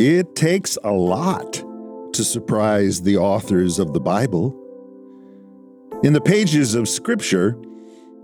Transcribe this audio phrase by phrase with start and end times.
[0.00, 1.54] It takes a lot
[2.12, 4.54] to surprise the authors of the Bible.
[6.04, 7.60] In the pages of Scripture,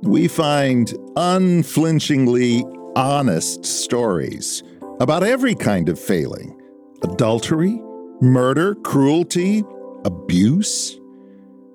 [0.03, 2.65] we find unflinchingly
[2.95, 4.63] honest stories
[5.01, 6.57] about every kind of failing
[7.03, 7.83] adultery,
[8.21, 9.65] murder, cruelty,
[10.05, 11.01] abuse.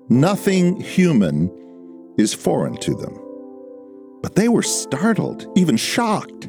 [0.08, 1.50] Nothing human
[2.16, 3.18] is foreign to them.
[4.22, 6.48] But they were startled, even shocked,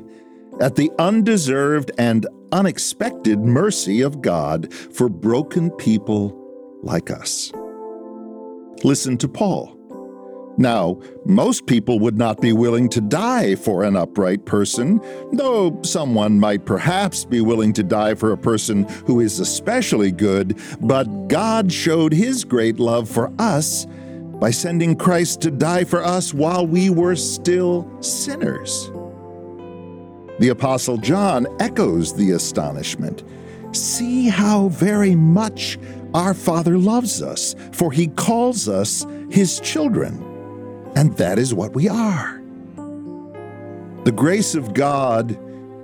[0.62, 6.38] at the undeserved and unexpected mercy of God for broken people
[6.84, 7.52] like us.
[8.84, 9.78] Listen to Paul.
[10.58, 15.00] Now, most people would not be willing to die for an upright person,
[15.32, 20.60] though someone might perhaps be willing to die for a person who is especially good,
[20.82, 23.88] but God showed his great love for us
[24.40, 28.92] by sending Christ to die for us while we were still sinners.
[30.40, 33.24] The Apostle John echoes the astonishment.
[33.74, 35.78] See how very much
[36.14, 40.28] our Father loves us, for he calls us his children.
[40.96, 42.42] And that is what we are.
[44.04, 45.38] The grace of God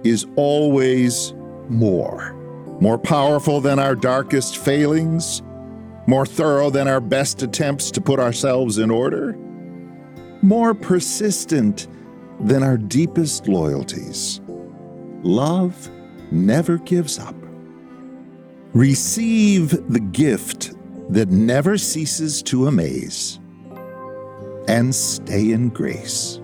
[0.06, 1.34] is always
[1.70, 2.34] more,
[2.82, 5.42] more powerful than our darkest failings,
[6.08, 9.34] more thorough than our best attempts to put ourselves in order,
[10.42, 11.88] more persistent
[12.40, 14.42] than our deepest loyalties.
[15.24, 15.90] Love
[16.32, 17.36] never gives up.
[18.74, 20.74] Receive the gift
[21.10, 23.40] that never ceases to amaze
[24.68, 26.40] and stay in grace.